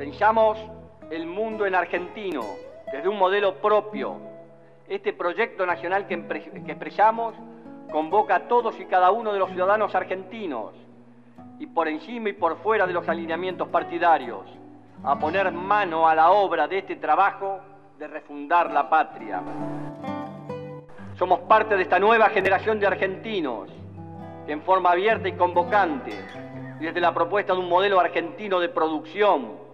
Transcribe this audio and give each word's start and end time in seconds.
Pensamos 0.00 0.58
el 1.10 1.26
mundo 1.26 1.66
en 1.66 1.74
argentino, 1.74 2.42
desde 2.90 3.06
un 3.06 3.18
modelo 3.18 3.56
propio. 3.56 4.16
Este 4.88 5.12
proyecto 5.12 5.66
nacional 5.66 6.06
que, 6.06 6.14
expresamos 6.14 7.34
convoca 7.92 8.36
a 8.36 8.48
todos 8.48 8.80
y 8.80 8.86
cada 8.86 9.10
uno 9.10 9.30
de 9.30 9.38
los 9.38 9.50
ciudadanos 9.50 9.94
argentinos 9.94 10.72
y 11.58 11.66
por 11.66 11.86
encima 11.86 12.30
y 12.30 12.32
por 12.32 12.56
fuera 12.62 12.86
de 12.86 12.94
los 12.94 13.06
alineamientos 13.10 13.68
partidarios, 13.68 14.46
a 15.04 15.18
poner 15.18 15.52
mano 15.52 16.08
a 16.08 16.14
la 16.14 16.30
obra 16.30 16.66
de 16.66 16.78
este 16.78 16.96
trabajo 16.96 17.60
de 17.98 18.08
refundar 18.08 18.70
la 18.70 18.88
patria. 18.88 19.42
Somos 21.18 21.40
parte 21.40 21.76
de 21.76 21.82
esta 21.82 21.98
nueva 21.98 22.30
generación 22.30 22.80
de 22.80 22.86
argentinos 22.86 23.68
que 24.46 24.52
en 24.52 24.62
forma 24.62 24.92
abierta 24.92 25.28
y 25.28 25.32
convocante, 25.32 26.18
desde 26.80 27.02
la 27.02 27.12
propuesta 27.12 27.52
de 27.52 27.58
un 27.58 27.68
modelo 27.68 28.00
argentino 28.00 28.60
de 28.60 28.70
producción, 28.70 29.68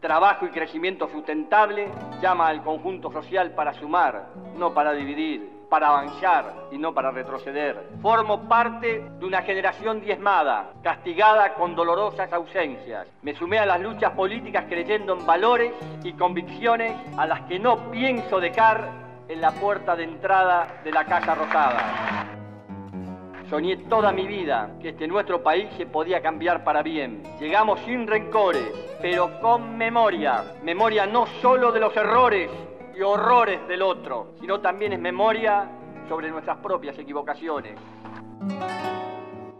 trabajo 0.00 0.46
y 0.46 0.50
crecimiento 0.50 1.08
sustentable, 1.08 1.88
llama 2.20 2.48
al 2.48 2.62
conjunto 2.62 3.12
social 3.12 3.52
para 3.52 3.74
sumar, 3.74 4.30
no 4.56 4.72
para 4.72 4.92
dividir, 4.92 5.60
para 5.68 5.88
avanzar 5.88 6.68
y 6.72 6.78
no 6.78 6.92
para 6.92 7.12
retroceder. 7.12 7.90
Formo 8.02 8.48
parte 8.48 9.04
de 9.18 9.24
una 9.24 9.42
generación 9.42 10.00
diezmada, 10.00 10.72
castigada 10.82 11.54
con 11.54 11.76
dolorosas 11.76 12.32
ausencias. 12.32 13.06
Me 13.22 13.34
sumé 13.34 13.58
a 13.58 13.66
las 13.66 13.80
luchas 13.80 14.12
políticas 14.12 14.64
creyendo 14.68 15.14
en 15.14 15.24
valores 15.24 15.72
y 16.02 16.12
convicciones 16.14 16.96
a 17.16 17.26
las 17.26 17.42
que 17.42 17.58
no 17.58 17.90
pienso 17.90 18.40
dejar 18.40 18.88
en 19.28 19.40
la 19.40 19.52
puerta 19.52 19.94
de 19.94 20.04
entrada 20.04 20.80
de 20.82 20.90
la 20.90 21.04
Casa 21.04 21.36
Rosada. 21.36 22.19
Soñé 23.50 23.76
toda 23.88 24.12
mi 24.12 24.28
vida 24.28 24.70
que 24.80 24.90
este 24.90 25.08
nuestro 25.08 25.42
país 25.42 25.68
se 25.76 25.84
podía 25.84 26.22
cambiar 26.22 26.62
para 26.62 26.84
bien. 26.84 27.24
Llegamos 27.40 27.80
sin 27.80 28.06
rencores, 28.06 28.62
pero 29.02 29.40
con 29.40 29.76
memoria. 29.76 30.44
Memoria 30.62 31.04
no 31.04 31.26
solo 31.42 31.72
de 31.72 31.80
los 31.80 31.96
errores 31.96 32.48
y 32.96 33.00
horrores 33.02 33.66
del 33.66 33.82
otro, 33.82 34.34
sino 34.38 34.60
también 34.60 34.92
es 34.92 35.00
memoria 35.00 35.68
sobre 36.08 36.30
nuestras 36.30 36.58
propias 36.58 36.96
equivocaciones. 36.96 37.76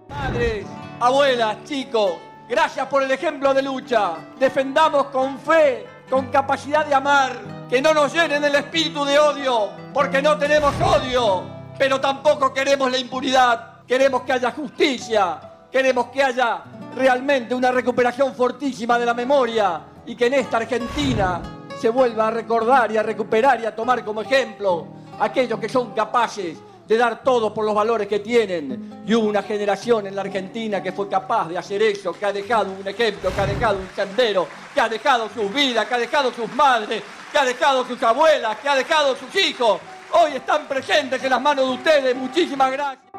Madres, 0.09 0.65
abuelas, 1.01 1.65
chicos, 1.65 2.13
gracias 2.49 2.87
por 2.87 3.03
el 3.03 3.11
ejemplo 3.11 3.53
de 3.53 3.63
lucha. 3.63 4.19
Defendamos 4.39 5.07
con 5.07 5.37
fe, 5.37 5.85
con 6.09 6.29
capacidad 6.29 6.87
de 6.87 6.95
amar 6.95 7.33
que 7.69 7.83
no 7.83 7.93
nos 7.93 8.15
llenen 8.15 8.45
el 8.45 8.55
espíritu 8.55 9.05
de 9.05 9.19
odio, 9.19 9.71
porque 9.93 10.23
no 10.23 10.39
tenemos 10.39 10.73
odio, 10.81 11.43
pero 11.77 12.01
tampoco 12.01 12.55
queremos 12.55 12.89
la 12.89 12.99
impunidad. 12.99 13.70
Queremos 13.91 14.23
que 14.23 14.31
haya 14.35 14.53
justicia, 14.53 15.41
queremos 15.69 16.11
que 16.11 16.23
haya 16.23 16.63
realmente 16.95 17.57
una 17.57 17.73
recuperación 17.73 18.37
fortísima 18.37 18.97
de 18.97 19.05
la 19.05 19.15
memoria 19.15 19.81
y 20.07 20.15
que 20.15 20.27
en 20.27 20.35
esta 20.35 20.59
Argentina 20.59 21.43
se 21.77 21.89
vuelva 21.89 22.29
a 22.29 22.31
recordar 22.31 22.93
y 22.93 22.99
a 22.99 23.03
recuperar 23.03 23.61
y 23.61 23.67
a 23.67 23.75
tomar 23.75 24.05
como 24.05 24.23
ejemplo 24.23 24.87
aquellos 25.19 25.59
que 25.59 25.69
son 25.69 25.93
capaces 25.93 26.57
de 26.87 26.97
dar 26.97 27.25
todo 27.25 27.53
por 27.53 27.65
los 27.65 27.75
valores 27.75 28.07
que 28.07 28.21
tienen. 28.21 29.03
Y 29.05 29.13
hubo 29.13 29.27
una 29.27 29.43
generación 29.43 30.07
en 30.07 30.15
la 30.15 30.23
Argentina 30.23 30.81
que 30.81 30.93
fue 30.93 31.09
capaz 31.09 31.49
de 31.49 31.59
hacer 31.59 31.83
eso, 31.83 32.13
que 32.13 32.27
ha 32.27 32.33
dejado 32.33 32.71
un 32.71 32.87
ejemplo, 32.87 33.35
que 33.35 33.41
ha 33.41 33.47
dejado 33.47 33.77
un 33.77 33.89
sendero, 33.97 34.47
que 34.73 34.81
ha 34.81 34.89
dejado 34.89 35.29
sus 35.35 35.53
vidas, 35.53 35.85
que 35.87 35.95
ha 35.95 35.99
dejado 35.99 36.33
sus 36.33 36.55
madres, 36.55 37.03
que 37.33 37.39
ha 37.39 37.45
dejado 37.45 37.85
sus 37.85 38.01
abuelas, 38.05 38.57
que 38.59 38.69
ha 38.69 38.77
dejado 38.77 39.17
sus 39.17 39.35
hijos. 39.35 39.81
Hoy 40.13 40.37
están 40.37 40.69
presentes 40.69 41.25
en 41.25 41.31
las 41.31 41.43
manos 41.43 41.67
de 41.67 41.75
ustedes. 41.75 42.15
Muchísimas 42.15 42.71
gracias. 42.71 43.10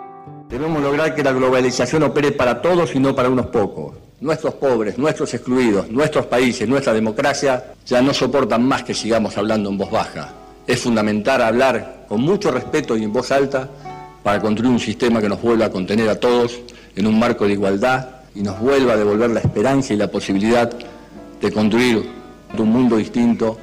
Debemos 0.52 0.84
lograr 0.84 1.16
que 1.16 1.24
la 1.24 1.32
globalización 1.32 2.04
opere 2.04 2.34
para 2.34 2.62
todos 2.62 2.94
y 2.94 3.00
no 3.00 3.16
para 3.16 3.30
unos 3.30 3.48
pocos. 3.48 3.96
Nuestros 4.20 4.54
pobres, 4.56 4.98
nuestros 4.98 5.34
excluidos, 5.34 5.90
nuestros 5.90 6.26
países, 6.26 6.68
nuestra 6.68 6.94
democracia 6.94 7.74
ya 7.86 8.02
no 8.02 8.14
soportan 8.14 8.64
más 8.64 8.84
que 8.84 8.94
sigamos 8.94 9.38
hablando 9.38 9.70
en 9.70 9.78
voz 9.78 9.90
baja. 9.90 10.30
Es 10.68 10.82
fundamental 10.82 11.42
hablar 11.42 12.06
con 12.10 12.22
mucho 12.22 12.52
respeto 12.52 12.98
y 12.98 13.04
en 13.06 13.14
voz 13.14 13.32
alta 13.32 13.70
para 14.22 14.42
construir 14.42 14.73
un 14.73 14.80
sistema 14.80 15.22
que 15.22 15.30
nos 15.30 15.42
vuelva 15.42 15.67
a 15.67 15.72
contener 15.72 16.10
a 16.10 16.20
todos 16.20 16.60
en 16.98 17.08
un 17.08 17.17
marco 17.17 17.45
de 17.48 17.54
igualdad 17.54 18.10
y 18.36 18.44
nos 18.44 18.60
vuelva 18.60 18.94
a 18.94 18.98
devolver 18.98 19.30
la 19.30 19.40
esperanza 19.40 19.94
y 19.94 19.98
la 19.98 20.11
posibilidad 20.11 20.70
de 21.42 21.52
construir 21.52 22.10
un 22.58 22.70
mundo 22.70 22.98
distinto 22.98 23.58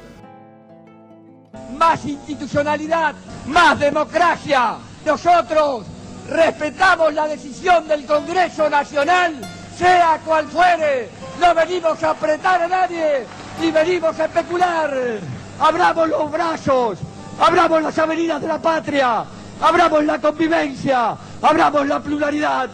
más 1.77 2.03
institucionalidad, 2.05 3.15
más 3.47 3.79
democracia. 3.79 4.75
Nosotros 5.05 5.85
respetamos 6.29 7.13
la 7.13 7.27
decisión 7.27 7.87
del 7.87 8.05
Congreso 8.05 8.69
Nacional, 8.69 9.35
sea 9.77 10.19
cual 10.25 10.47
fuere. 10.47 11.09
No 11.39 11.53
venimos 11.53 12.01
a 12.03 12.11
apretar 12.11 12.61
a 12.61 12.67
nadie, 12.67 13.25
ni 13.59 13.71
venimos 13.71 14.19
a 14.19 14.25
especular. 14.25 14.93
Abramos 15.59 16.09
los 16.09 16.31
brazos, 16.31 16.99
abramos 17.39 17.81
las 17.81 17.97
avenidas 17.97 18.41
de 18.41 18.47
la 18.47 18.59
patria, 18.59 19.25
abramos 19.61 20.03
la 20.05 20.19
convivencia, 20.19 21.15
abramos 21.41 21.87
la 21.87 21.99
pluralidad. 21.99 22.69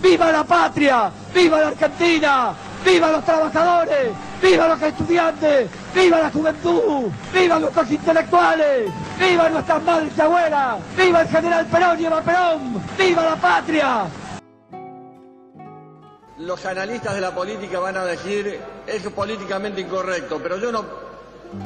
¡Viva 0.00 0.32
la 0.32 0.44
patria! 0.44 1.10
¡Viva 1.34 1.60
la 1.60 1.68
Argentina! 1.68 2.54
¡Viva 2.84 3.12
los 3.12 3.24
trabajadores! 3.24 4.08
¡Viva 4.50 4.66
los 4.66 4.82
estudiantes! 4.82 5.70
¡Viva 5.94 6.18
la 6.18 6.30
juventud! 6.32 7.08
¡Viva 7.32 7.60
nuestros 7.60 7.88
intelectuales! 7.88 8.90
¡Viva 9.16 9.48
nuestras 9.48 9.80
madres 9.84 10.12
y 10.16 10.20
abuelas! 10.20 10.80
¡Viva 10.96 11.22
el 11.22 11.28
general 11.28 11.66
Perón 11.66 12.00
y 12.00 12.06
Eva 12.06 12.20
Perón! 12.20 12.82
¡Viva 12.98 13.24
la 13.26 13.36
patria! 13.36 14.06
Los 16.38 16.66
analistas 16.66 17.14
de 17.14 17.20
la 17.20 17.32
política 17.32 17.78
van 17.78 17.96
a 17.98 18.04
decir 18.04 18.60
es 18.88 19.02
políticamente 19.10 19.82
incorrecto, 19.82 20.40
pero 20.42 20.58
yo 20.58 20.72
no, 20.72 20.84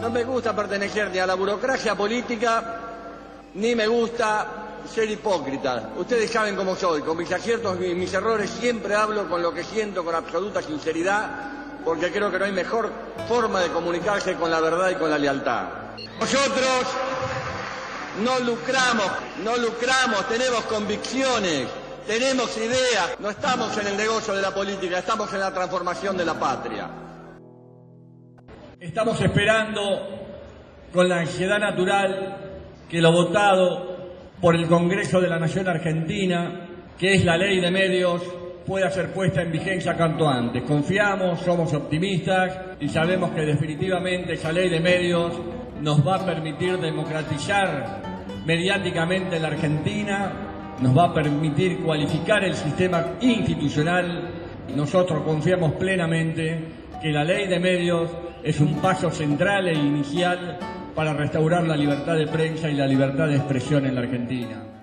no 0.03 0.11
me 0.11 0.23
gusta 0.25 0.55
pertenecer 0.55 1.11
ni 1.11 1.21
a 1.21 1.27
la 1.27 1.37
burocracia 1.37 1.95
política, 1.95 2.81
ni 3.55 3.75
me 3.75 3.87
gusta 3.87 4.47
ser 4.93 5.11
hipócrita. 5.11 5.89
Ustedes 5.97 6.31
saben 6.31 6.55
cómo 6.55 6.77
soy, 6.77 7.01
con 7.01 7.17
mis 7.17 7.33
aciertos 7.33 7.79
y 7.81 7.95
mis 7.95 8.13
errores 8.13 8.51
siempre 8.51 8.95
hablo 8.95 9.27
con 9.27 9.41
lo 9.41 9.55
que 9.55 9.65
siento 9.65 10.05
con 10.05 10.15
absoluta 10.15 10.61
sinceridad 10.61 11.64
porque 11.85 12.11
creo 12.11 12.31
que 12.31 12.39
no 12.39 12.45
hay 12.47 12.53
mejor 12.53 12.91
forma 13.29 13.61
de 13.61 13.69
comunicarse 13.69 14.35
con 14.35 14.51
la 14.51 14.61
verdad 14.61 14.91
y 14.91 14.95
con 14.95 15.11
la 15.11 15.19
lealtad. 15.19 15.65
Nosotros 16.19 16.87
no 18.23 18.39
lucramos, 18.41 19.11
no 19.43 19.57
lucramos, 19.57 20.29
tenemos 20.29 20.63
convicciones, 20.65 21.67
tenemos 22.07 22.57
ideas, 22.57 23.17
no 23.19 23.31
estamos 23.31 23.77
en 23.79 23.89
el 23.89 23.97
negocio 23.97 24.35
de 24.35 24.43
la 24.43 24.53
política, 24.53 24.99
estamos 24.99 25.33
en 25.35 25.41
la 25.41 25.53
transformación 25.53 26.17
de 26.17 26.25
la 26.25 26.35
patria. 26.35 26.91
Estamos 28.81 29.21
esperando 29.21 29.81
con 30.93 31.09
la 31.09 31.21
ansiedad 31.21 31.59
natural 31.59 32.37
que 32.89 33.01
lo 33.01 33.11
votado 33.11 33.95
por 34.41 34.55
el 34.55 34.69
Congreso 34.69 35.21
de 35.21 35.29
la 35.29 35.39
Nación 35.39 35.67
Argentina, 35.69 36.69
que 36.99 37.15
es 37.15 37.25
la 37.25 37.37
ley 37.37 37.61
de 37.61 37.71
medios, 37.71 38.23
pueda 38.67 38.91
ser 38.91 39.13
puesta 39.13 39.43
en 39.43 39.53
vigencia 39.53 39.95
cuanto 39.95 40.29
antes. 40.29 40.63
Confiamos, 40.63 41.41
somos 41.41 41.73
optimistas 41.75 42.77
y 42.81 42.89
sabemos 42.89 43.31
que 43.31 43.43
definitivamente 43.43 44.35
esa 44.35 44.53
ley 44.53 44.69
de 44.69 44.81
medios 44.81 45.33
nos 45.81 46.07
va 46.07 46.17
a 46.17 46.25
permitir 46.25 46.79
democratizar 46.79 48.03
mediáticamente 48.47 49.39
la 49.39 49.49
Argentina, 49.49 50.33
nos 50.81 50.97
va 50.97 51.07
a 51.07 51.15
permitir 51.15 51.81
cualificar 51.83 52.45
el 52.45 52.55
sistema 52.55 53.05
institucional 53.21 54.31
y 54.69 54.73
nosotros 54.73 55.23
confiamos 55.23 55.73
plenamente 55.73 56.59
que 57.01 57.13
la 57.13 57.25
ley 57.25 57.47
de 57.47 57.61
medios 57.61 58.11
es 58.43 58.61
un 58.61 58.81
paso 58.81 59.11
central 59.11 59.69
e 59.69 59.75
inicial 59.75 60.59
para 60.95 61.13
restaurar 61.13 61.67
la 61.67 61.77
libertad 61.77 62.17
de 62.17 62.27
prensa 62.27 62.71
y 62.71 62.75
la 62.75 62.87
libertad 62.87 63.29
de 63.29 63.37
expresión 63.37 63.85
en 63.85 63.95
la 63.95 64.03
Argentina. 64.03 64.74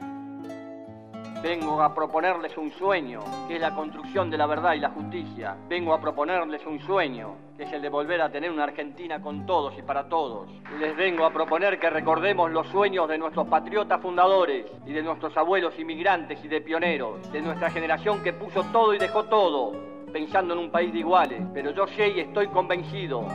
Vengo 1.41 1.81
a 1.81 1.95
proponerles 1.95 2.55
un 2.55 2.71
sueño, 2.73 3.21
que 3.47 3.55
es 3.55 3.61
la 3.61 3.73
construcción 3.73 4.29
de 4.29 4.37
la 4.37 4.45
verdad 4.45 4.73
y 4.75 4.79
la 4.79 4.89
justicia. 4.89 5.57
Vengo 5.67 5.91
a 5.91 5.99
proponerles 5.99 6.63
un 6.67 6.79
sueño, 6.81 7.35
que 7.57 7.63
es 7.63 7.73
el 7.73 7.81
de 7.81 7.89
volver 7.89 8.21
a 8.21 8.31
tener 8.31 8.51
una 8.51 8.65
Argentina 8.65 9.19
con 9.19 9.47
todos 9.47 9.75
y 9.75 9.81
para 9.81 10.07
todos. 10.07 10.47
Les 10.79 10.95
vengo 10.95 11.25
a 11.25 11.33
proponer 11.33 11.79
que 11.79 11.89
recordemos 11.89 12.51
los 12.51 12.67
sueños 12.67 13.09
de 13.09 13.17
nuestros 13.17 13.47
patriotas 13.47 13.99
fundadores 13.99 14.67
y 14.85 14.93
de 14.93 15.01
nuestros 15.01 15.35
abuelos 15.35 15.73
inmigrantes 15.79 16.45
y 16.45 16.47
de 16.47 16.61
pioneros, 16.61 17.31
de 17.31 17.41
nuestra 17.41 17.71
generación 17.71 18.21
que 18.21 18.33
puso 18.33 18.63
todo 18.65 18.93
y 18.93 18.99
dejó 18.99 19.23
todo, 19.23 19.71
pensando 20.13 20.53
en 20.53 20.59
un 20.59 20.69
país 20.69 20.93
de 20.93 20.99
iguales. 20.99 21.41
Pero 21.55 21.71
yo 21.71 21.87
sé 21.87 22.09
y 22.09 22.19
estoy 22.19 22.49
convencido 22.49 23.25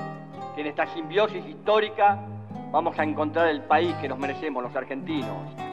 que 0.55 0.61
en 0.61 0.69
esta 0.69 0.87
simbiosis 0.95 1.45
histórica 1.45 2.21
vamos 2.71 2.97
a 3.01 3.03
encontrar 3.03 3.49
el 3.49 3.63
país 3.63 3.97
que 3.97 4.09
nos 4.09 4.19
merecemos 4.19 4.63
los 4.63 4.77
argentinos. 4.77 5.66